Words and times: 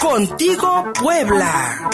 Contigo 0.00 0.92
Puebla. 0.94 1.90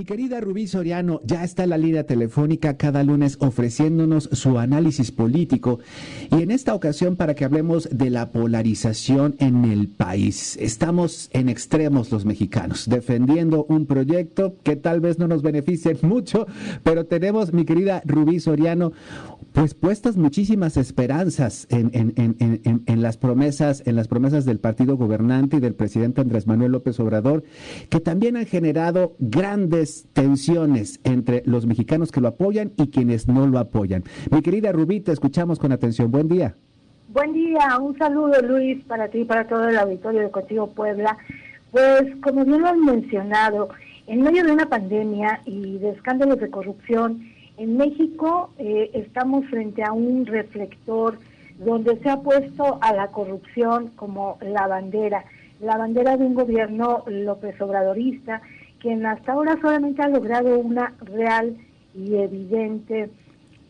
Mi 0.00 0.06
querida 0.06 0.40
Rubí 0.40 0.66
Soriano 0.66 1.20
ya 1.24 1.44
está 1.44 1.64
en 1.64 1.68
la 1.68 1.76
línea 1.76 2.04
telefónica 2.04 2.78
cada 2.78 3.04
lunes 3.04 3.36
ofreciéndonos 3.38 4.30
su 4.32 4.58
análisis 4.58 5.12
político 5.12 5.78
y 6.34 6.40
en 6.40 6.50
esta 6.50 6.74
ocasión 6.74 7.16
para 7.16 7.34
que 7.34 7.44
hablemos 7.44 7.86
de 7.92 8.08
la 8.08 8.32
polarización 8.32 9.34
en 9.40 9.66
el 9.66 9.88
país. 9.88 10.56
Estamos 10.58 11.28
en 11.34 11.50
extremos 11.50 12.10
los 12.10 12.24
mexicanos, 12.24 12.88
defendiendo 12.88 13.66
un 13.66 13.84
proyecto 13.84 14.56
que 14.62 14.74
tal 14.74 15.00
vez 15.00 15.18
no 15.18 15.28
nos 15.28 15.42
beneficie 15.42 15.94
mucho, 16.00 16.46
pero 16.82 17.04
tenemos, 17.04 17.52
mi 17.52 17.66
querida 17.66 18.00
Rubí 18.06 18.40
Soriano, 18.40 18.92
pues 19.52 19.74
puestas 19.74 20.16
muchísimas 20.16 20.78
esperanzas 20.78 21.66
en, 21.68 21.90
en, 21.92 22.14
en, 22.16 22.82
en, 22.86 23.02
las 23.02 23.18
promesas, 23.18 23.82
en 23.84 23.96
las 23.96 24.08
promesas 24.08 24.44
del 24.46 24.60
partido 24.60 24.96
gobernante 24.96 25.56
y 25.56 25.60
del 25.60 25.74
presidente 25.74 26.20
Andrés 26.20 26.46
Manuel 26.46 26.72
López 26.72 26.98
Obrador, 27.00 27.42
que 27.90 28.00
también 28.00 28.36
han 28.36 28.46
generado 28.46 29.16
grandes 29.18 29.89
tensiones 30.12 31.00
entre 31.04 31.42
los 31.46 31.66
mexicanos 31.66 32.10
que 32.12 32.20
lo 32.20 32.28
apoyan 32.28 32.72
y 32.76 32.88
quienes 32.88 33.28
no 33.28 33.46
lo 33.46 33.58
apoyan. 33.58 34.04
Mi 34.30 34.42
querida 34.42 34.72
Rubí, 34.72 35.00
te 35.00 35.12
escuchamos 35.12 35.58
con 35.58 35.72
atención. 35.72 36.10
Buen 36.10 36.28
día. 36.28 36.54
Buen 37.12 37.32
día, 37.32 37.76
un 37.80 37.98
saludo 37.98 38.40
Luis 38.40 38.84
para 38.84 39.08
ti 39.08 39.18
y 39.20 39.24
para 39.24 39.48
todo 39.48 39.68
el 39.68 39.76
auditorio 39.76 40.20
de 40.20 40.30
Contigo 40.30 40.68
Puebla. 40.68 41.18
Pues 41.72 42.04
como 42.22 42.44
bien 42.44 42.60
lo 42.62 42.68
han 42.68 42.84
mencionado, 42.84 43.68
en 44.06 44.22
medio 44.22 44.44
de 44.44 44.52
una 44.52 44.68
pandemia 44.68 45.40
y 45.44 45.78
de 45.78 45.90
escándalos 45.90 46.38
de 46.38 46.50
corrupción, 46.50 47.22
en 47.56 47.76
México 47.76 48.50
eh, 48.58 48.90
estamos 48.94 49.44
frente 49.46 49.82
a 49.82 49.92
un 49.92 50.24
reflector 50.24 51.18
donde 51.58 51.98
se 51.98 52.08
ha 52.08 52.16
puesto 52.16 52.78
a 52.80 52.92
la 52.94 53.08
corrupción 53.08 53.88
como 53.96 54.38
la 54.40 54.66
bandera, 54.66 55.24
la 55.60 55.76
bandera 55.76 56.16
de 56.16 56.24
un 56.24 56.34
gobierno 56.34 57.04
López 57.06 57.60
Obradorista, 57.60 58.40
quien 58.80 59.04
hasta 59.06 59.32
ahora 59.32 59.58
solamente 59.60 60.02
ha 60.02 60.08
logrado 60.08 60.58
una 60.58 60.94
real 61.00 61.56
y 61.94 62.16
evidente 62.16 63.10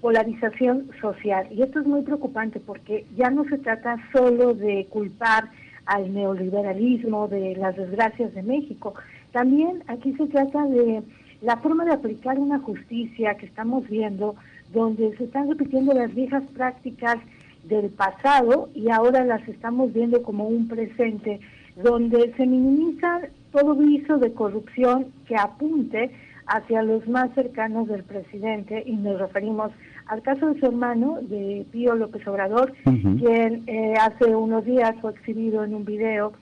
polarización 0.00 0.90
social. 1.00 1.46
Y 1.50 1.62
esto 1.62 1.80
es 1.80 1.86
muy 1.86 2.02
preocupante 2.02 2.60
porque 2.60 3.04
ya 3.16 3.30
no 3.30 3.44
se 3.44 3.58
trata 3.58 3.96
solo 4.12 4.54
de 4.54 4.86
culpar 4.88 5.50
al 5.86 6.12
neoliberalismo, 6.14 7.28
de 7.28 7.56
las 7.56 7.76
desgracias 7.76 8.32
de 8.34 8.42
México, 8.42 8.94
también 9.32 9.82
aquí 9.86 10.12
se 10.14 10.26
trata 10.26 10.66
de 10.66 11.02
la 11.40 11.56
forma 11.58 11.84
de 11.84 11.92
aplicar 11.92 12.38
una 12.38 12.58
justicia 12.58 13.34
que 13.36 13.46
estamos 13.46 13.88
viendo, 13.88 14.34
donde 14.72 15.16
se 15.16 15.24
están 15.24 15.48
repitiendo 15.48 15.92
las 15.94 16.14
viejas 16.14 16.42
prácticas 16.54 17.16
del 17.64 17.90
pasado 17.90 18.70
y 18.74 18.90
ahora 18.90 19.24
las 19.24 19.46
estamos 19.48 19.92
viendo 19.92 20.22
como 20.22 20.46
un 20.46 20.68
presente, 20.68 21.40
donde 21.76 22.32
se 22.36 22.46
minimiza 22.46 23.20
todo 23.52 23.74
viso 23.74 24.18
de 24.18 24.32
corrupción 24.32 25.06
que 25.26 25.36
apunte 25.36 26.10
hacia 26.46 26.82
los 26.82 27.06
más 27.08 27.32
cercanos 27.34 27.88
del 27.88 28.02
presidente 28.02 28.82
y 28.84 28.92
nos 28.96 29.18
referimos 29.20 29.70
al 30.06 30.22
caso 30.22 30.46
de 30.52 30.58
su 30.58 30.66
hermano, 30.66 31.18
de 31.22 31.64
Pío 31.70 31.94
López 31.94 32.26
Obrador, 32.26 32.72
quien 32.82 33.62
eh, 33.68 33.94
hace 34.00 34.34
unos 34.34 34.64
días 34.64 34.94
fue 35.00 35.12
exhibido 35.12 35.62
en 35.62 35.74
un 35.74 35.84
video 35.84 36.32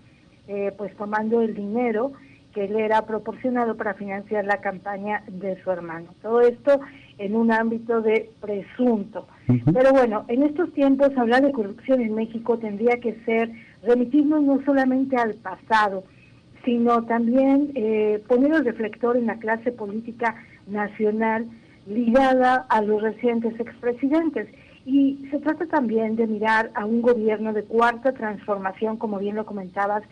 eh, 0.47 0.73
pues 0.79 0.97
tomando 0.97 1.43
el 1.43 1.55
dinero 1.55 2.13
que 2.55 2.67
le 2.67 2.87
era 2.87 3.03
proporcionado 3.03 3.77
para 3.77 3.93
financiar 3.93 4.47
la 4.47 4.63
campaña 4.63 5.23
de 5.29 5.63
su 5.63 5.71
hermano. 5.71 6.15
Todo 6.23 6.41
esto 6.41 6.81
en 7.19 7.37
un 7.37 7.53
ámbito 7.53 8.01
de 8.01 8.31
presunto. 8.41 9.27
Pero 9.47 9.93
bueno, 9.93 10.25
en 10.29 10.43
estos 10.43 10.73
tiempos 10.73 11.11
hablar 11.19 11.43
de 11.43 11.53
corrupción 11.53 12.01
en 12.01 12.15
México 12.15 12.59
tendría 12.59 12.99
que 13.01 13.15
ser 13.27 13.51
remitirnos 13.83 14.43
no 14.43 14.63
solamente 14.65 15.17
al 15.17 15.35
pasado, 15.35 16.05
sino 16.69 17.03
también 17.05 17.73
eh, 17.77 18.23
poner 18.29 18.53
el 18.53 18.63
reflector 18.63 19.17
en 19.17 19.25
la 19.25 19.39
clase 19.39 19.73
política 19.73 20.35
nacional 20.67 21.47
ligada 21.87 22.67
a 22.69 22.83
los 22.83 23.01
recientes 23.01 23.59
expresidentes. 23.59 24.51
Y 24.85 25.27
se 25.31 25.39
trata 25.39 25.65
también 25.65 26.15
de 26.17 26.27
mirar 26.27 26.71
a 26.75 26.85
un 26.85 27.01
gobierno 27.01 27.55
de 27.55 27.65
cuarta 27.65 28.13
transformación, 28.13 28.99
como 28.99 29.19
bien 29.19 29.37
lo 29.37 29.47
comentabas, 29.47 30.03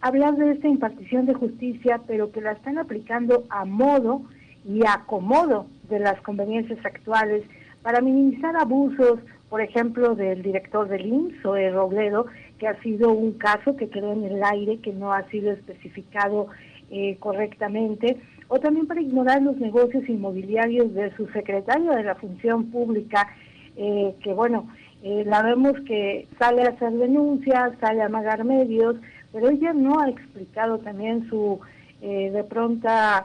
hablar 0.00 0.34
de 0.34 0.50
esta 0.50 0.66
impartición 0.66 1.24
de 1.26 1.34
justicia, 1.34 2.00
pero 2.08 2.32
que 2.32 2.40
la 2.40 2.50
están 2.50 2.78
aplicando 2.78 3.44
a 3.48 3.64
modo 3.64 4.22
y 4.68 4.80
acomodo 4.84 5.66
de 5.88 6.00
las 6.00 6.20
conveniencias 6.22 6.84
actuales 6.84 7.44
para 7.82 8.00
minimizar 8.00 8.56
abusos, 8.56 9.20
por 9.48 9.60
ejemplo, 9.60 10.16
del 10.16 10.42
director 10.42 10.88
del 10.88 11.06
IMSS, 11.06 11.44
el 11.44 11.74
Robledo, 11.74 12.26
que 12.62 12.68
ha 12.68 12.80
sido 12.80 13.10
un 13.10 13.32
caso 13.32 13.74
que 13.76 13.88
quedó 13.88 14.12
en 14.12 14.22
el 14.22 14.40
aire, 14.44 14.78
que 14.78 14.92
no 14.92 15.12
ha 15.12 15.28
sido 15.30 15.50
especificado 15.50 16.46
eh, 16.92 17.16
correctamente, 17.18 18.18
o 18.46 18.60
también 18.60 18.86
para 18.86 19.00
ignorar 19.00 19.42
los 19.42 19.56
negocios 19.56 20.08
inmobiliarios 20.08 20.94
de 20.94 21.12
su 21.16 21.26
secretario 21.30 21.90
de 21.90 22.04
la 22.04 22.14
Función 22.14 22.66
Pública, 22.70 23.26
eh, 23.76 24.14
que 24.22 24.32
bueno, 24.32 24.68
eh, 25.02 25.24
la 25.26 25.42
vemos 25.42 25.72
que 25.88 26.28
sale 26.38 26.62
a 26.62 26.68
hacer 26.68 26.92
denuncias, 26.92 27.72
sale 27.80 28.00
a 28.00 28.06
amagar 28.06 28.44
medios, 28.44 28.94
pero 29.32 29.50
ella 29.50 29.72
no 29.72 29.98
ha 29.98 30.08
explicado 30.08 30.78
también 30.78 31.28
su 31.28 31.58
eh, 32.00 32.30
de 32.30 32.44
pronta 32.44 33.24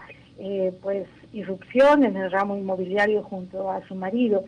pues 0.82 1.08
irrupción 1.34 2.04
en 2.04 2.16
el 2.16 2.32
ramo 2.32 2.58
inmobiliario 2.58 3.22
junto 3.22 3.72
a 3.72 3.86
su 3.88 3.94
marido. 3.94 4.46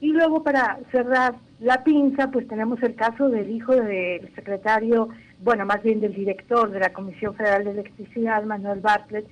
Y 0.00 0.12
luego 0.12 0.42
para 0.42 0.78
cerrar 0.92 1.34
la 1.60 1.84
pinza, 1.84 2.30
pues 2.30 2.48
tenemos 2.48 2.82
el 2.82 2.94
caso 2.94 3.28
del 3.28 3.50
hijo 3.50 3.76
del 3.76 4.34
secretario, 4.34 5.10
bueno, 5.42 5.66
más 5.66 5.82
bien 5.82 6.00
del 6.00 6.14
director 6.14 6.70
de 6.70 6.80
la 6.80 6.92
Comisión 6.92 7.34
Federal 7.34 7.64
de 7.64 7.72
Electricidad, 7.72 8.42
Manuel 8.44 8.80
Bartlett, 8.80 9.26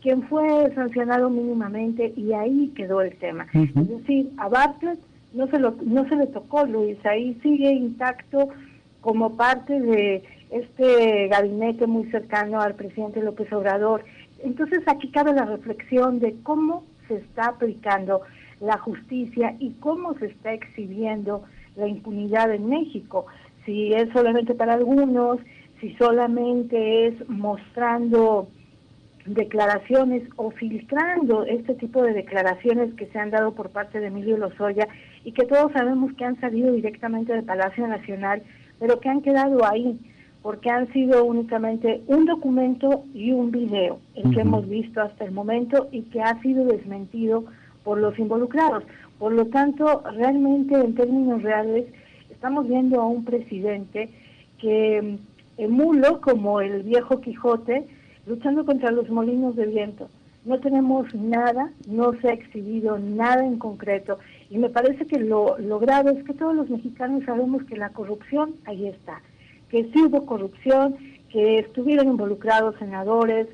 quien 0.00 0.22
fue 0.24 0.72
sancionado 0.74 1.28
mínimamente 1.28 2.12
y 2.16 2.32
ahí 2.32 2.72
quedó 2.74 3.02
el 3.02 3.14
tema. 3.16 3.46
Es 3.52 3.88
decir, 3.88 4.30
a 4.38 4.48
Bartlett 4.48 4.98
no 5.34 5.46
se, 5.48 5.58
lo, 5.58 5.76
no 5.82 6.08
se 6.08 6.16
le 6.16 6.26
tocó, 6.26 6.64
Luis, 6.66 6.98
ahí 7.04 7.38
sigue 7.42 7.70
intacto 7.72 8.48
como 9.00 9.36
parte 9.36 9.78
de 9.78 10.22
este 10.50 11.28
gabinete 11.28 11.86
muy 11.86 12.10
cercano 12.10 12.60
al 12.60 12.74
presidente 12.74 13.22
López 13.22 13.52
Obrador. 13.52 14.04
Entonces 14.42 14.80
aquí 14.86 15.10
cabe 15.10 15.34
la 15.34 15.44
reflexión 15.44 16.20
de 16.20 16.34
cómo 16.42 16.84
se 17.08 17.16
está 17.16 17.48
aplicando 17.48 18.22
la 18.60 18.78
justicia 18.78 19.56
y 19.58 19.72
cómo 19.80 20.14
se 20.18 20.26
está 20.26 20.52
exhibiendo 20.54 21.44
la 21.76 21.88
impunidad 21.88 22.52
en 22.52 22.68
México. 22.68 23.26
Si 23.64 23.92
es 23.92 24.08
solamente 24.12 24.54
para 24.54 24.74
algunos, 24.74 25.38
si 25.80 25.94
solamente 25.94 27.06
es 27.06 27.28
mostrando 27.28 28.48
declaraciones 29.26 30.22
o 30.36 30.50
filtrando 30.50 31.44
este 31.44 31.74
tipo 31.74 32.02
de 32.02 32.12
declaraciones 32.12 32.92
que 32.94 33.06
se 33.06 33.18
han 33.18 33.30
dado 33.30 33.52
por 33.54 33.70
parte 33.70 34.00
de 34.00 34.08
Emilio 34.08 34.36
Lozoya 34.36 34.86
y 35.24 35.32
que 35.32 35.46
todos 35.46 35.72
sabemos 35.72 36.12
que 36.14 36.24
han 36.24 36.38
salido 36.40 36.72
directamente 36.72 37.32
del 37.32 37.44
Palacio 37.44 37.86
Nacional, 37.86 38.42
pero 38.78 39.00
que 39.00 39.08
han 39.08 39.22
quedado 39.22 39.64
ahí 39.66 39.98
porque 40.42 40.68
han 40.68 40.92
sido 40.92 41.24
únicamente 41.24 42.02
un 42.06 42.26
documento 42.26 43.04
y 43.14 43.32
un 43.32 43.50
video, 43.50 43.98
el 44.14 44.34
que 44.34 44.42
hemos 44.42 44.68
visto 44.68 45.00
hasta 45.00 45.24
el 45.24 45.32
momento 45.32 45.88
y 45.90 46.02
que 46.02 46.20
ha 46.20 46.38
sido 46.42 46.66
desmentido 46.66 47.46
por 47.84 47.98
los 47.98 48.18
involucrados. 48.18 48.82
Por 49.18 49.32
lo 49.32 49.46
tanto, 49.46 50.02
realmente 50.16 50.74
en 50.74 50.94
términos 50.94 51.42
reales, 51.42 51.86
estamos 52.30 52.66
viendo 52.66 53.00
a 53.00 53.06
un 53.06 53.24
presidente 53.24 54.10
que 54.58 55.00
mm, 55.02 55.62
emulo 55.62 56.20
como 56.20 56.60
el 56.60 56.82
viejo 56.82 57.20
Quijote, 57.20 57.86
luchando 58.26 58.64
contra 58.64 58.90
los 58.90 59.08
molinos 59.10 59.54
de 59.54 59.66
viento. 59.66 60.08
No 60.44 60.58
tenemos 60.60 61.14
nada, 61.14 61.70
no 61.86 62.12
se 62.20 62.28
ha 62.28 62.32
exhibido 62.32 62.98
nada 62.98 63.46
en 63.46 63.58
concreto. 63.58 64.18
Y 64.50 64.58
me 64.58 64.68
parece 64.68 65.06
que 65.06 65.18
lo, 65.18 65.58
lo 65.58 65.78
grave 65.78 66.12
es 66.18 66.24
que 66.24 66.34
todos 66.34 66.54
los 66.54 66.68
mexicanos 66.68 67.24
sabemos 67.24 67.62
que 67.64 67.76
la 67.76 67.90
corrupción 67.90 68.56
ahí 68.66 68.88
está 68.88 69.22
que 69.74 69.90
sí 69.92 70.02
hubo 70.02 70.24
corrupción, 70.24 70.96
que 71.30 71.58
estuvieron 71.58 72.06
involucrados 72.06 72.76
senadores, 72.78 73.48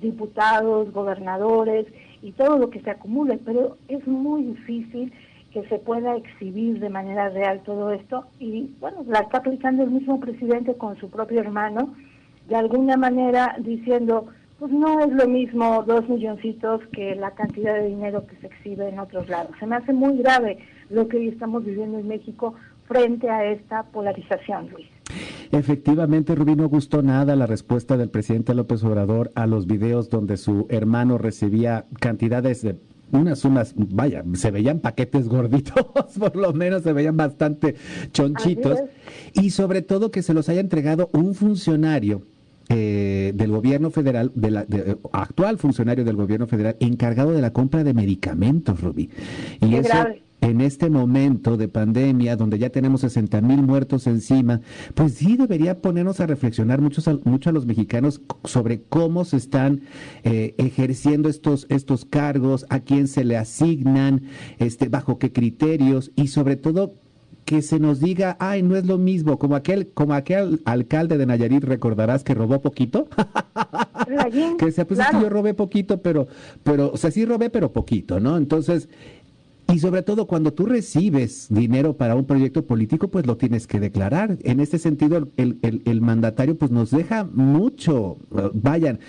diputados, 0.00 0.90
gobernadores 0.90 1.84
y 2.22 2.32
todo 2.32 2.58
lo 2.58 2.70
que 2.70 2.80
se 2.80 2.90
acumule, 2.90 3.38
pero 3.44 3.76
es 3.88 4.06
muy 4.06 4.42
difícil 4.42 5.12
que 5.52 5.66
se 5.68 5.78
pueda 5.78 6.16
exhibir 6.16 6.80
de 6.80 6.90
manera 6.90 7.30
real 7.30 7.62
todo 7.64 7.90
esto 7.90 8.26
y 8.38 8.70
bueno, 8.80 9.04
la 9.06 9.20
está 9.20 9.38
aplicando 9.38 9.84
el 9.84 9.90
mismo 9.90 10.20
presidente 10.20 10.74
con 10.74 10.96
su 10.98 11.08
propio 11.08 11.40
hermano, 11.40 11.94
de 12.48 12.56
alguna 12.56 12.96
manera 12.96 13.56
diciendo, 13.58 14.26
pues 14.58 14.72
no 14.72 15.00
es 15.00 15.12
lo 15.12 15.26
mismo 15.26 15.82
dos 15.86 16.08
milloncitos 16.08 16.82
que 16.92 17.14
la 17.14 17.30
cantidad 17.32 17.74
de 17.74 17.88
dinero 17.88 18.26
que 18.26 18.36
se 18.36 18.46
exhibe 18.46 18.88
en 18.88 18.98
otros 18.98 19.28
lados. 19.28 19.52
Se 19.58 19.66
me 19.66 19.76
hace 19.76 19.92
muy 19.92 20.18
grave 20.18 20.58
lo 20.90 21.08
que 21.08 21.18
hoy 21.18 21.28
estamos 21.28 21.64
viviendo 21.64 21.98
en 21.98 22.08
México 22.08 22.54
frente 22.86 23.28
a 23.28 23.44
esta 23.44 23.82
polarización, 23.84 24.70
Luis. 24.70 24.88
Efectivamente, 25.52 26.34
Rubí, 26.34 26.56
no 26.56 26.68
gustó 26.68 27.02
nada 27.02 27.36
la 27.36 27.46
respuesta 27.46 27.96
del 27.96 28.10
presidente 28.10 28.54
López 28.54 28.82
Obrador 28.84 29.32
a 29.34 29.46
los 29.46 29.66
videos 29.66 30.10
donde 30.10 30.36
su 30.36 30.66
hermano 30.68 31.18
recibía 31.18 31.86
cantidades 32.00 32.62
de 32.62 32.76
unas 33.12 33.38
sumas, 33.38 33.72
vaya, 33.76 34.24
se 34.34 34.50
veían 34.50 34.80
paquetes 34.80 35.28
gorditos, 35.28 35.86
por 36.18 36.36
lo 36.36 36.52
menos 36.52 36.82
se 36.82 36.92
veían 36.92 37.16
bastante 37.16 37.76
chonchitos, 38.12 38.80
y 39.32 39.50
sobre 39.50 39.82
todo 39.82 40.10
que 40.10 40.22
se 40.22 40.34
los 40.34 40.48
haya 40.48 40.60
entregado 40.60 41.08
un 41.12 41.34
funcionario 41.34 42.22
eh, 42.68 43.32
del 43.36 43.52
gobierno 43.52 43.90
federal, 43.90 44.32
de 44.34 44.50
la, 44.50 44.66
actual 45.12 45.56
funcionario 45.58 46.04
del 46.04 46.16
gobierno 46.16 46.48
federal, 46.48 46.76
encargado 46.80 47.30
de 47.30 47.40
la 47.40 47.52
compra 47.52 47.84
de 47.84 47.94
medicamentos, 47.94 48.80
Rubí. 48.80 49.08
Y 49.60 49.76
eso, 49.76 49.92
en 50.46 50.60
este 50.60 50.90
momento 50.90 51.56
de 51.56 51.66
pandemia, 51.66 52.36
donde 52.36 52.58
ya 52.58 52.70
tenemos 52.70 53.00
60 53.00 53.40
mil 53.40 53.62
muertos 53.62 54.06
encima, 54.06 54.60
pues 54.94 55.14
sí 55.14 55.36
debería 55.36 55.80
ponernos 55.80 56.20
a 56.20 56.26
reflexionar 56.26 56.80
muchos, 56.80 57.08
mucho 57.24 57.50
a 57.50 57.52
los 57.52 57.66
mexicanos 57.66 58.20
sobre 58.44 58.82
cómo 58.82 59.24
se 59.24 59.38
están 59.38 59.82
eh, 60.22 60.54
ejerciendo 60.58 61.28
estos, 61.28 61.66
estos 61.68 62.04
cargos, 62.04 62.64
a 62.68 62.78
quién 62.80 63.08
se 63.08 63.24
le 63.24 63.36
asignan, 63.36 64.22
este, 64.58 64.88
bajo 64.88 65.18
qué 65.18 65.32
criterios 65.32 66.12
y 66.14 66.28
sobre 66.28 66.54
todo 66.54 66.94
que 67.44 67.62
se 67.62 67.78
nos 67.78 68.00
diga, 68.00 68.36
ay, 68.40 68.62
no 68.62 68.76
es 68.76 68.86
lo 68.86 68.98
mismo, 68.98 69.38
como 69.38 69.54
aquel, 69.54 69.88
como 69.88 70.14
aquel 70.14 70.60
alcalde 70.64 71.16
de 71.16 71.26
Nayarit, 71.26 71.62
recordarás 71.62 72.24
que 72.24 72.34
robó 72.34 72.60
poquito. 72.60 73.08
que 74.58 74.72
se 74.72 74.84
pues 74.84 74.98
que 74.98 75.20
yo 75.20 75.28
robé 75.28 75.54
poquito, 75.54 76.02
pero, 76.02 76.26
pero, 76.64 76.90
o 76.92 76.96
sea, 76.96 77.12
sí 77.12 77.24
robé, 77.24 77.48
pero 77.48 77.72
poquito, 77.72 78.18
¿no? 78.18 78.36
Entonces, 78.36 78.88
y 79.72 79.80
sobre 79.80 80.02
todo 80.02 80.26
cuando 80.26 80.52
tú 80.52 80.66
recibes 80.66 81.48
dinero 81.50 81.96
para 81.96 82.14
un 82.14 82.24
proyecto 82.24 82.66
político, 82.66 83.08
pues 83.08 83.26
lo 83.26 83.36
tienes 83.36 83.66
que 83.66 83.80
declarar. 83.80 84.38
En 84.44 84.60
este 84.60 84.78
sentido, 84.78 85.28
el, 85.36 85.58
el, 85.62 86.00
mandatario 86.00 86.56
pues 86.56 86.70
nos 86.70 86.90
deja 86.92 87.24
mucho, 87.24 88.18
vayan, 88.54 89.00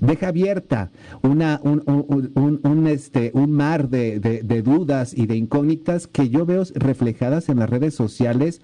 deja 0.00 0.28
abierta 0.28 0.90
una, 1.22 1.60
un, 1.62 1.82
un, 1.86 2.60
un, 2.62 2.86
este, 2.86 3.30
un 3.34 3.52
mar 3.52 3.90
de, 3.90 4.18
de, 4.18 4.62
dudas 4.62 5.12
y 5.16 5.26
de 5.26 5.36
incógnitas 5.36 6.06
que 6.06 6.30
yo 6.30 6.46
veo 6.46 6.62
reflejadas 6.74 7.50
en 7.50 7.58
las 7.58 7.68
redes 7.68 7.94
sociales 7.94 8.62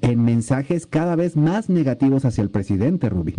en 0.00 0.24
mensajes 0.24 0.86
cada 0.86 1.16
vez 1.16 1.36
más 1.36 1.68
negativos 1.68 2.24
hacia 2.24 2.42
el 2.42 2.50
presidente, 2.50 3.10
Rubí. 3.10 3.34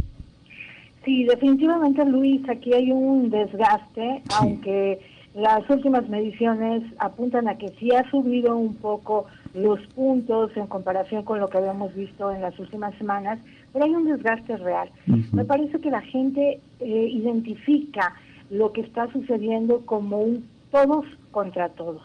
Sí, 1.04 1.24
definitivamente, 1.26 2.04
Luis, 2.06 2.42
aquí 2.50 2.74
hay 2.74 2.92
un 2.92 3.30
desgaste, 3.30 4.24
aunque 4.40 5.00
las 5.36 5.70
últimas 5.70 6.08
mediciones 6.08 6.82
apuntan 6.98 7.50
a 7.50 7.58
que 7.58 7.68
sí 7.78 7.92
ha 7.92 8.10
subido 8.10 8.56
un 8.56 8.76
poco 8.76 9.26
los 9.54 9.82
puntos 9.88 10.56
en 10.56 10.66
comparación 10.68 11.24
con 11.24 11.42
lo 11.42 11.50
que 11.50 11.58
habíamos 11.58 11.94
visto 11.94 12.32
en 12.32 12.42
las 12.42 12.58
últimas 12.58 12.96
semanas, 12.96 13.40
pero 13.74 13.84
hay 13.84 13.94
un 13.94 14.06
desgaste 14.06 14.56
real. 14.56 14.90
Me 15.34 15.44
parece 15.44 15.82
que 15.82 15.92
la 15.92 16.00
gente 16.02 16.62
eh, 16.80 17.08
identifica 17.12 18.16
lo 18.50 18.72
que 18.72 18.82
está 18.82 19.12
sucediendo 19.12 19.86
como 19.86 20.20
un 20.20 20.48
todos 20.72 21.06
contra 21.32 21.68
todos. 21.68 22.02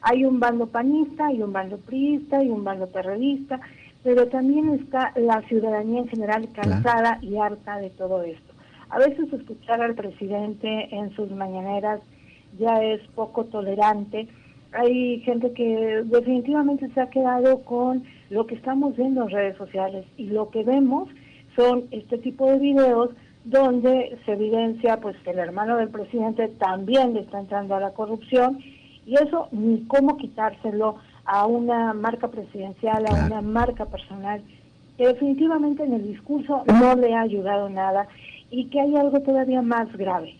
Hay 0.00 0.24
un 0.24 0.40
bando 0.40 0.66
panista, 0.66 1.28
hay 1.28 1.40
un 1.40 1.52
bando 1.52 1.78
priista, 1.78 2.42
y 2.42 2.50
un 2.50 2.64
bando 2.64 2.88
terrorista, 2.88 3.60
pero 4.02 4.26
también 4.26 4.70
está 4.70 5.12
la 5.14 5.40
ciudadanía 5.42 6.00
en 6.00 6.08
general 6.08 6.48
cansada 6.52 7.20
y 7.22 7.36
harta 7.36 7.78
de 7.78 7.90
todo 7.90 8.24
esto. 8.24 8.52
A 8.90 8.98
veces 8.98 9.32
escuchar 9.32 9.80
al 9.80 9.94
presidente 9.94 10.88
en 10.92 11.14
sus 11.14 11.30
mañaneras 11.30 12.00
ya 12.58 12.82
es 12.82 13.00
poco 13.14 13.44
tolerante. 13.44 14.28
Hay 14.72 15.20
gente 15.20 15.52
que 15.52 16.02
definitivamente 16.04 16.88
se 16.94 17.00
ha 17.00 17.10
quedado 17.10 17.62
con 17.62 18.04
lo 18.30 18.46
que 18.46 18.54
estamos 18.54 18.96
viendo 18.96 19.22
en 19.22 19.30
redes 19.30 19.56
sociales 19.56 20.06
y 20.16 20.26
lo 20.26 20.50
que 20.50 20.64
vemos 20.64 21.08
son 21.56 21.84
este 21.90 22.18
tipo 22.18 22.50
de 22.50 22.58
videos 22.58 23.10
donde 23.44 24.16
se 24.24 24.32
evidencia 24.32 24.98
pues 24.98 25.16
que 25.18 25.30
el 25.30 25.38
hermano 25.38 25.76
del 25.76 25.88
presidente 25.88 26.48
también 26.48 27.12
le 27.12 27.20
está 27.20 27.40
entrando 27.40 27.74
a 27.74 27.80
la 27.80 27.90
corrupción 27.90 28.60
y 29.04 29.14
eso 29.14 29.48
ni 29.50 29.82
cómo 29.86 30.16
quitárselo 30.16 30.96
a 31.24 31.46
una 31.46 31.92
marca 31.92 32.28
presidencial, 32.28 33.04
a 33.06 33.26
una 33.26 33.42
marca 33.42 33.86
personal, 33.86 34.42
que 34.96 35.08
definitivamente 35.08 35.82
en 35.82 35.92
el 35.94 36.06
discurso 36.06 36.64
no 36.66 36.94
le 36.94 37.14
ha 37.14 37.22
ayudado 37.22 37.68
nada 37.68 38.06
y 38.50 38.66
que 38.66 38.80
hay 38.80 38.96
algo 38.96 39.20
todavía 39.20 39.60
más 39.60 39.92
grave 39.96 40.34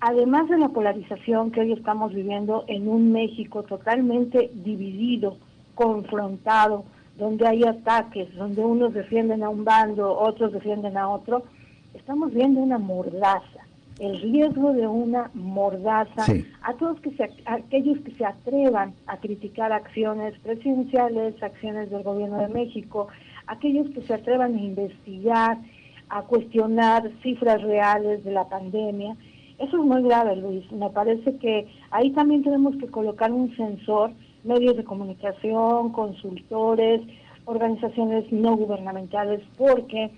además 0.00 0.48
de 0.48 0.58
la 0.58 0.70
polarización 0.70 1.50
que 1.50 1.60
hoy 1.60 1.72
estamos 1.72 2.12
viviendo 2.12 2.64
en 2.68 2.88
un 2.88 3.12
México 3.12 3.62
totalmente 3.62 4.50
dividido, 4.54 5.36
confrontado, 5.74 6.84
donde 7.16 7.46
hay 7.46 7.64
ataques, 7.64 8.34
donde 8.34 8.62
unos 8.62 8.94
defienden 8.94 9.42
a 9.42 9.50
un 9.50 9.64
bando, 9.64 10.18
otros 10.18 10.52
defienden 10.52 10.96
a 10.96 11.08
otro, 11.08 11.44
estamos 11.94 12.32
viendo 12.32 12.60
una 12.60 12.78
mordaza, 12.78 13.60
el 13.98 14.18
riesgo 14.22 14.72
de 14.72 14.86
una 14.86 15.30
mordaza 15.34 16.24
a 16.62 16.72
todos 16.74 16.98
que 17.00 17.10
se, 17.10 17.28
aquellos 17.44 17.98
que 17.98 18.12
se 18.12 18.24
atrevan 18.24 18.94
a 19.06 19.18
criticar 19.18 19.70
acciones 19.72 20.38
presidenciales, 20.38 21.42
acciones 21.42 21.90
del 21.90 22.02
gobierno 22.02 22.38
de 22.38 22.48
México, 22.48 23.08
aquellos 23.46 23.90
que 23.90 24.00
se 24.02 24.14
atrevan 24.14 24.54
a 24.54 24.60
investigar, 24.60 25.58
a 26.08 26.22
cuestionar 26.22 27.10
cifras 27.22 27.60
reales 27.62 28.24
de 28.24 28.32
la 28.32 28.48
pandemia 28.48 29.16
eso 29.60 29.76
es 29.76 29.84
muy 29.84 30.02
grave, 30.02 30.36
Luis. 30.36 30.70
Me 30.72 30.88
parece 30.88 31.36
que 31.36 31.68
ahí 31.90 32.10
también 32.12 32.42
tenemos 32.42 32.74
que 32.76 32.86
colocar 32.86 33.30
un 33.30 33.54
sensor, 33.56 34.10
medios 34.42 34.76
de 34.76 34.84
comunicación, 34.84 35.92
consultores, 35.92 37.02
organizaciones 37.44 38.30
no 38.32 38.56
gubernamentales, 38.56 39.42
porque 39.58 40.10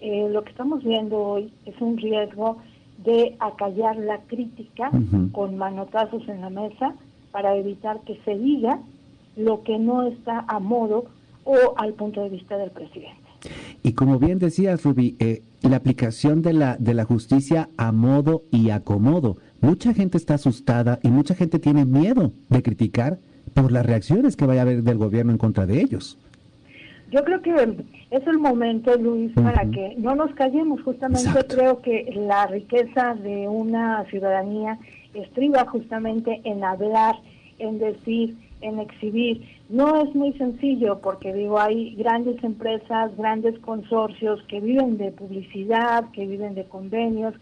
eh, 0.00 0.28
lo 0.30 0.42
que 0.42 0.50
estamos 0.50 0.82
viendo 0.82 1.16
hoy 1.16 1.52
es 1.64 1.80
un 1.80 1.96
riesgo 1.96 2.58
de 3.04 3.36
acallar 3.38 3.96
la 3.96 4.18
crítica 4.22 4.90
con 5.30 5.56
manotazos 5.56 6.28
en 6.28 6.40
la 6.40 6.50
mesa 6.50 6.94
para 7.30 7.54
evitar 7.54 8.00
que 8.00 8.18
se 8.24 8.36
diga 8.36 8.80
lo 9.36 9.62
que 9.62 9.78
no 9.78 10.08
está 10.08 10.44
a 10.48 10.58
modo 10.58 11.04
o 11.44 11.54
al 11.76 11.94
punto 11.94 12.20
de 12.22 12.30
vista 12.30 12.56
del 12.56 12.72
presidente. 12.72 13.27
Y 13.82 13.92
como 13.92 14.18
bien 14.18 14.38
decías, 14.38 14.82
Ruby, 14.84 15.16
eh, 15.18 15.42
la 15.62 15.76
aplicación 15.76 16.42
de 16.42 16.52
la, 16.52 16.76
de 16.76 16.94
la 16.94 17.04
justicia 17.04 17.68
a 17.76 17.92
modo 17.92 18.44
y 18.50 18.70
acomodo. 18.70 19.36
Mucha 19.60 19.94
gente 19.94 20.16
está 20.16 20.34
asustada 20.34 20.98
y 21.02 21.08
mucha 21.08 21.34
gente 21.34 21.58
tiene 21.58 21.84
miedo 21.84 22.32
de 22.48 22.62
criticar 22.62 23.18
por 23.54 23.72
las 23.72 23.84
reacciones 23.86 24.36
que 24.36 24.46
vaya 24.46 24.60
a 24.60 24.62
haber 24.62 24.82
del 24.82 24.98
gobierno 24.98 25.32
en 25.32 25.38
contra 25.38 25.66
de 25.66 25.80
ellos. 25.80 26.18
Yo 27.10 27.24
creo 27.24 27.40
que 27.40 27.54
es 28.10 28.26
el 28.26 28.38
momento, 28.38 28.94
Luis, 28.96 29.32
para 29.32 29.64
que 29.70 29.94
no 29.96 30.14
nos 30.14 30.34
callemos. 30.34 30.82
Justamente 30.82 31.30
creo 31.48 31.80
que 31.80 32.12
la 32.14 32.46
riqueza 32.46 33.14
de 33.14 33.48
una 33.48 34.04
ciudadanía 34.10 34.78
estriba 35.14 35.64
justamente 35.66 36.42
en 36.44 36.62
hablar, 36.64 37.16
en 37.58 37.78
decir, 37.78 38.36
en 38.60 38.78
exhibir. 38.80 39.42
No 39.68 40.02
es 40.02 40.14
muy 40.14 40.32
sencillo 40.34 41.00
porque 41.00 41.32
digo, 41.32 41.58
hay 41.60 41.94
grandes 41.94 42.42
empresas, 42.42 43.16
grandes 43.16 43.58
consorcios 43.60 44.42
que 44.48 44.60
viven 44.60 44.98
de 44.98 45.12
publicidad, 45.12 46.10
que 46.12 46.26
viven 46.26 46.54
de 46.54 46.64
convenios, 46.64 47.34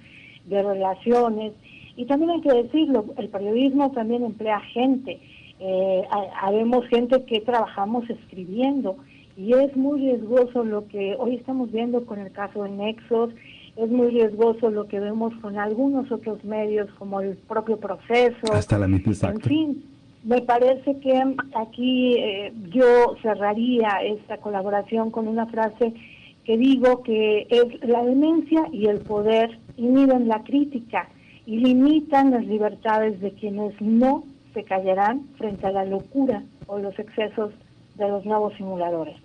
de 0.47 0.62
relaciones. 0.62 1.52
Y 1.97 2.05
también 2.07 2.31
hay 2.31 2.40
que 2.40 2.52
decirlo, 2.52 3.07
el 3.17 3.29
periodismo 3.29 3.93
también 3.93 4.25
emplea 4.25 4.61
gente. 4.61 5.19
Eh, 5.59 6.02
habemos 6.43 6.87
gente 6.88 7.25
que 7.25 7.40
trabajamos 7.40 8.09
escribiendo 8.11 8.97
y 9.37 9.52
es 9.52 9.76
muy 9.76 10.00
riesgoso 10.00 10.64
lo 10.64 10.87
que 10.88 11.14
hoy 11.19 11.37
estamos 11.37 11.71
viendo 11.71 12.05
con 12.05 12.19
el 12.19 12.33
caso 12.33 12.64
de 12.64 12.71
Nexos, 12.71 13.31
es 13.76 13.90
muy 13.90 14.09
riesgoso 14.09 14.71
lo 14.71 14.88
que 14.88 14.99
vemos 14.99 15.35
con 15.43 15.59
algunos 15.59 16.11
otros 16.11 16.43
medios 16.45 16.90
como 16.99 17.21
el 17.21 17.37
propio 17.37 17.79
proceso. 17.79 18.52
Hasta 18.52 18.79
la 18.79 18.88
misma 18.88 19.31
En 19.31 19.40
fin, 19.40 19.85
me 20.26 20.42
parece 20.42 20.99
que 20.99 21.23
aquí 21.54 22.14
eh, 22.18 22.52
yo 22.71 23.16
cerraría 23.23 24.00
esta 24.02 24.38
colaboración 24.38 25.12
con 25.12 25.28
una 25.28 25.47
frase 25.47 25.95
que 26.45 26.59
digo 26.59 27.04
que 27.04 27.47
es 27.49 27.88
la 27.88 28.02
demencia 28.02 28.66
y 28.73 28.87
el 28.87 28.99
poder 29.00 29.59
inhiben 29.76 30.26
la 30.26 30.42
crítica 30.42 31.09
y 31.47 31.59
limitan 31.59 32.33
las 32.33 32.45
libertades 32.45 33.21
de 33.21 33.33
quienes 33.33 33.80
no 33.80 34.25
se 34.52 34.64
callarán 34.64 35.28
frente 35.38 35.68
a 35.68 35.71
la 35.71 35.85
locura 35.85 36.42
o 36.66 36.78
los 36.78 36.99
excesos 36.99 37.52
de 37.95 38.09
los 38.09 38.25
nuevos 38.25 38.52
simuladores 38.54 39.16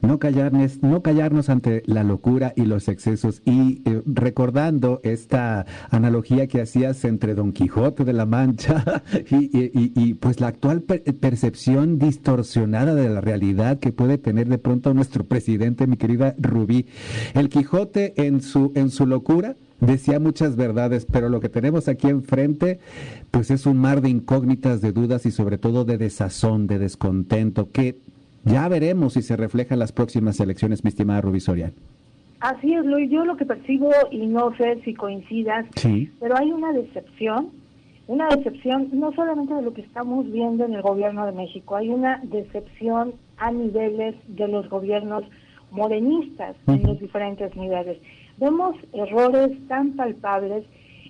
no 0.00 0.18
callarnos, 0.18 0.82
no 0.82 1.02
callarnos 1.02 1.48
ante 1.48 1.82
la 1.86 2.04
locura 2.04 2.52
y 2.56 2.62
los 2.62 2.88
excesos. 2.88 3.42
Y 3.44 3.82
eh, 3.84 4.02
recordando 4.06 5.00
esta 5.02 5.66
analogía 5.90 6.46
que 6.46 6.60
hacías 6.60 7.04
entre 7.04 7.34
Don 7.34 7.52
Quijote 7.52 8.04
de 8.04 8.12
la 8.12 8.26
Mancha 8.26 9.02
y, 9.30 10.14
pues 10.14 10.40
la 10.40 10.48
actual 10.48 10.82
percepción 10.82 11.98
distorsionada 11.98 12.94
de 12.94 13.08
la 13.08 13.20
realidad 13.20 13.78
que 13.78 13.92
puede 13.92 14.18
tener 14.18 14.48
de 14.48 14.58
pronto 14.58 14.94
nuestro 14.94 15.24
presidente, 15.24 15.86
mi 15.86 15.96
querida 15.96 16.34
Rubí. 16.38 16.86
El 17.34 17.48
Quijote 17.48 18.14
en 18.26 18.40
su, 18.40 18.72
en 18.74 18.90
su 18.90 19.06
locura 19.06 19.56
decía 19.80 20.18
muchas 20.18 20.56
verdades, 20.56 21.06
pero 21.10 21.28
lo 21.28 21.40
que 21.40 21.48
tenemos 21.48 21.88
aquí 21.88 22.08
enfrente, 22.08 22.80
pues 23.30 23.50
es 23.50 23.66
un 23.66 23.78
mar 23.78 24.00
de 24.00 24.08
incógnitas, 24.10 24.80
de 24.80 24.92
dudas 24.92 25.26
y 25.26 25.30
sobre 25.30 25.58
todo 25.58 25.84
de 25.84 25.98
desazón, 25.98 26.66
de 26.66 26.78
descontento, 26.78 27.70
que 27.70 27.98
ya 28.50 28.68
veremos 28.68 29.14
si 29.14 29.22
se 29.22 29.36
refleja 29.36 29.74
en 29.74 29.80
las 29.80 29.92
próximas 29.92 30.40
elecciones, 30.40 30.84
mi 30.84 30.88
estimada 30.88 31.20
Rubí 31.20 31.40
Así 32.40 32.72
es, 32.72 32.84
Luis. 32.84 33.10
Yo 33.10 33.24
lo 33.24 33.36
que 33.36 33.44
percibo, 33.44 33.90
y 34.10 34.26
no 34.26 34.56
sé 34.56 34.80
si 34.84 34.94
coincidas, 34.94 35.66
pero 36.20 36.36
hay 36.36 36.52
una 36.52 36.72
decepción 36.72 37.50
una 38.08 38.26
decepción 38.28 38.88
no 38.92 39.12
solamente 39.12 39.52
de 39.52 39.60
lo 39.60 39.74
que 39.74 39.82
estamos 39.82 40.30
viendo 40.32 40.64
en 40.64 40.72
el 40.72 40.80
gobierno 40.80 41.26
de 41.26 41.32
México, 41.32 41.76
hay 41.76 41.90
una 41.90 42.20
decepción 42.24 43.12
a 43.36 43.52
niveles 43.52 44.14
de 44.28 44.48
los 44.48 44.66
gobiernos 44.70 45.24
morenistas 45.70 46.56
en 46.66 46.84
los 46.84 46.98
diferentes 46.98 47.54
niveles. 47.54 47.98
Vemos 48.38 48.76
errores 48.94 49.50
tan 49.68 49.92
palpables 49.92 50.64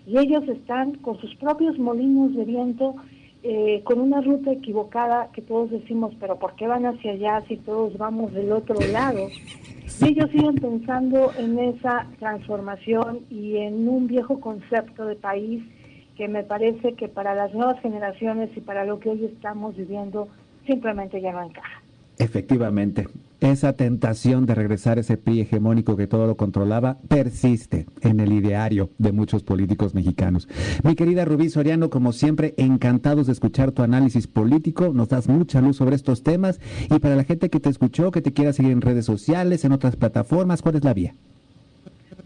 y 0.07 0.19
ellos 0.19 0.43
están 0.49 0.95
con 0.97 1.17
sus 1.21 1.33
propios 1.37 1.79
molinos 1.79 2.35
de 2.35 2.45
viento, 2.45 2.97
eh, 3.43 3.83
con 3.85 4.01
una 4.01 4.21
ruta 4.21 4.53
equivocada 4.53 5.31
que 5.33 5.43
todos 5.43 5.71
decimos, 5.71 6.13
pero 6.19 6.39
¿por 6.39 6.55
qué 6.55 6.67
van 6.67 6.87
hacia 6.87 7.13
allá 7.13 7.45
si 7.47 7.57
todos 7.57 7.97
vamos 7.97 8.33
del 8.33 8.51
otro 8.53 8.79
lado? 8.93 9.29
Y 10.01 10.09
ellos 10.09 10.31
siguen 10.31 10.57
pensando 10.57 11.33
en 11.39 11.59
esa 11.59 12.07
transformación 12.19 13.21
y 13.31 13.59
en 13.59 13.89
un 13.89 14.07
viejo 14.07 14.41
concepto 14.41 15.07
de 15.07 15.17
país 15.17 15.63
que 16.17 16.27
me 16.27 16.43
parece 16.43 16.95
que 16.95 17.09
para 17.09 17.35
las 17.35 17.55
nuevas 17.55 17.81
generaciones 17.81 18.51
y 18.57 18.61
para 18.61 18.85
lo 18.85 18.99
que 18.99 19.11
hoy 19.11 19.25
estamos 19.25 19.77
viviendo 19.77 20.29
simplemente 20.67 21.21
ya 21.21 21.33
no 21.33 21.43
encaja. 21.43 21.83
Efectivamente, 22.19 23.07
esa 23.41 23.73
tentación 23.75 24.47
de 24.47 24.55
regresar 24.55 24.99
a 24.99 25.03
ese 25.03 25.17
PRI 25.17 25.43
hegemónico 25.43 25.97
que 25.97 26.07
todo 26.07 26.27
lo 26.27 26.37
controlaba 26.37 26.99
persiste 27.09 27.87
en 28.01 28.21
el 28.21 28.33
ideario 28.33 28.91
de 28.99 29.13
muchos 29.13 29.43
políticos 29.43 29.95
mexicanos. 29.95 30.49
Mi 30.83 30.95
querida 30.95 31.25
Rubí 31.25 31.49
Soriano, 31.49 31.91
como 31.91 32.13
siempre, 32.13 32.55
encantados 32.57 33.27
de 33.27 33.33
escuchar 33.33 33.73
tu 33.73 33.83
análisis 33.83 34.27
político, 34.27 34.93
nos 34.93 35.09
das 35.09 35.29
mucha 35.29 35.61
luz 35.61 35.77
sobre 35.77 35.97
estos 35.97 36.23
temas 36.23 36.61
y 36.91 36.99
para 36.99 37.17
la 37.17 37.25
gente 37.25 37.51
que 37.51 37.61
te 37.61 37.69
escuchó, 37.69 38.11
que 38.11 38.23
te 38.23 38.33
quiera 38.33 38.53
seguir 38.53 38.73
en 38.73 38.81
redes 38.81 39.05
sociales, 39.05 39.65
en 39.65 39.73
otras 39.73 39.97
plataformas, 39.97 40.63
¿cuál 40.63 40.77
es 40.77 40.85
la 40.85 40.95
vía? 40.95 41.15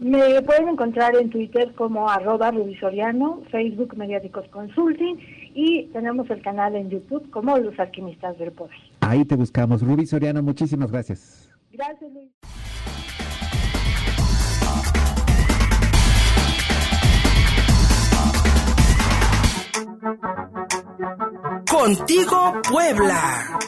Me 0.03 0.41
pueden 0.41 0.67
encontrar 0.67 1.15
en 1.15 1.29
Twitter 1.29 1.73
como 1.75 2.09
arroba 2.09 2.51
Rubisoriano, 2.51 3.41
Facebook 3.49 3.95
Mediáticos 3.95 4.45
Consulting 4.49 5.17
y 5.53 5.85
tenemos 5.93 6.29
el 6.29 6.41
canal 6.41 6.75
en 6.75 6.89
YouTube 6.89 7.29
como 7.31 7.57
Los 7.57 7.79
Alquimistas 7.79 8.37
del 8.37 8.51
Poder. 8.51 8.75
Ahí 8.99 9.23
te 9.23 9.35
buscamos. 9.35 9.81
Rubí 9.81 10.05
Soriano, 10.05 10.43
muchísimas 10.43 10.91
gracias. 10.91 11.49
Gracias, 11.71 12.11
Luis. 12.11 12.29
Contigo, 21.69 22.53
Puebla. 22.69 23.59